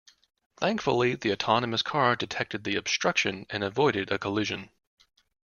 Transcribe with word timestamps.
Thankfully 0.57 1.13
the 1.13 1.31
autonomous 1.31 1.83
car 1.83 2.15
detected 2.15 2.63
the 2.63 2.75
obstruction 2.75 3.45
and 3.51 3.63
avoided 3.63 4.11
a 4.11 4.17
collision. 4.17 4.71